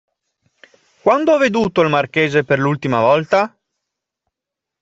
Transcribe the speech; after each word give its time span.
Quando 1.03 1.31
ha 1.31 1.37
veduto 1.37 1.81
il 1.81 1.89
marchese 1.89 2.43
per 2.43 2.57
l'ultima 2.57 3.01
volta? 3.01 3.55